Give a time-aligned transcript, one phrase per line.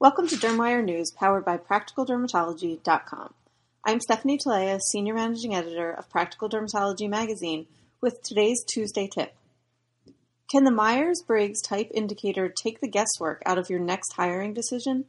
[0.00, 3.34] Welcome to Dermwire News, powered by PracticalDermatology.com.
[3.84, 7.66] I'm Stephanie Talea, Senior Managing Editor of Practical Dermatology Magazine,
[8.00, 9.34] with today's Tuesday tip.
[10.52, 15.06] Can the Myers Briggs type indicator take the guesswork out of your next hiring decision?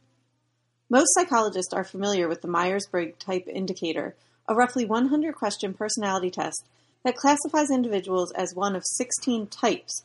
[0.88, 4.16] Most psychologists are familiar with the Myers Briggs type indicator,
[4.48, 6.64] a roughly 100 question personality test
[7.04, 10.02] that classifies individuals as one of 16 types.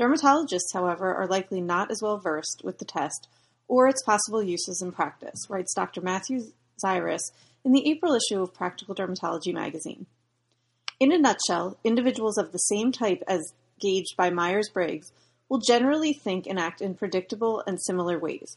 [0.00, 3.26] Dermatologists, however, are likely not as well versed with the test
[3.68, 6.00] or its possible uses in practice, writes Dr.
[6.00, 7.30] Matthew Zyrus
[7.64, 10.06] in the April issue of Practical Dermatology magazine.
[10.98, 15.12] In a nutshell, individuals of the same type as gauged by Myers Briggs
[15.48, 18.56] will generally think and act in predictable and similar ways.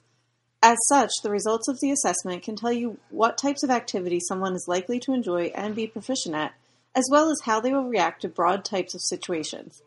[0.64, 4.54] As such, the results of the assessment can tell you what types of activity someone
[4.54, 6.54] is likely to enjoy and be proficient at,
[6.94, 9.82] as well as how they will react to broad types of situations.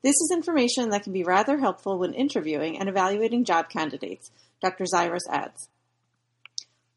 [0.00, 4.30] This is information that can be rather helpful when interviewing and evaluating job candidates,
[4.62, 4.84] Dr.
[4.84, 5.68] Zyrus adds.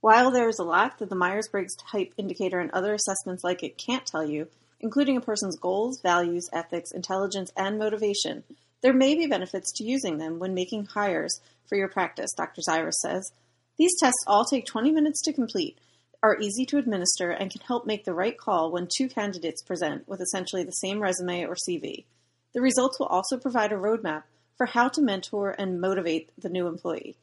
[0.02, 3.64] While there is a lot that the Myers Briggs type indicator and other assessments like
[3.64, 8.44] it can't tell you, including a person's goals, values, ethics, intelligence, and motivation,
[8.82, 12.62] there may be benefits to using them when making hires for your practice, Dr.
[12.68, 13.32] Zyrus says.
[13.80, 15.80] These tests all take 20 minutes to complete,
[16.22, 20.08] are easy to administer, and can help make the right call when two candidates present
[20.08, 22.06] with essentially the same resume or CV.
[22.54, 24.24] The results will also provide a roadmap
[24.58, 27.18] for how to mentor and motivate the new employee.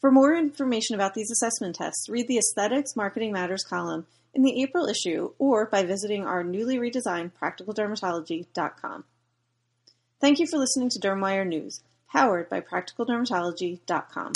[0.00, 4.62] For more information about these assessment tests, read the Aesthetics Marketing Matters column in the
[4.62, 9.04] April issue or by visiting our newly redesigned practicaldermatology.com.
[10.20, 14.32] Thank you for listening to Dermwire News, powered by practicaldermatology.com.